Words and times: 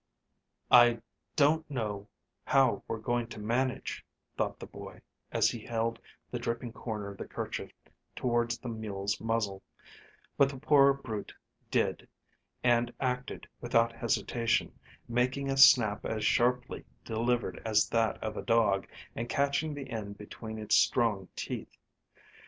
"I 0.71 0.99
don't 1.35 1.69
know 1.69 2.07
how 2.43 2.81
we're 2.87 2.97
going 2.97 3.27
to 3.27 3.39
manage," 3.39 4.03
thought 4.35 4.57
the 4.59 4.65
boy, 4.65 5.01
as 5.31 5.51
he 5.51 5.59
held 5.59 5.99
the 6.31 6.39
dripping 6.39 6.73
corner 6.73 7.09
of 7.09 7.19
the 7.19 7.27
kerchief 7.27 7.71
towards 8.15 8.57
the 8.57 8.67
mule's 8.67 9.19
muzzle; 9.21 9.61
but 10.37 10.49
the 10.49 10.57
poor 10.57 10.91
brute 10.91 11.35
did, 11.69 12.09
and 12.63 12.91
acted 12.99 13.47
without 13.59 13.91
hesitation, 13.93 14.73
making 15.07 15.51
a 15.51 15.55
snap 15.57 16.03
as 16.03 16.25
sharply 16.25 16.83
delivered 17.05 17.61
as 17.63 17.87
that 17.89 18.17
of 18.23 18.35
a 18.37 18.41
dog, 18.41 18.87
and 19.15 19.29
catching 19.29 19.75
the 19.75 19.91
end 19.91 20.17
between 20.17 20.57
its 20.57 20.73
strong 20.73 21.27
teeth. 21.35 21.77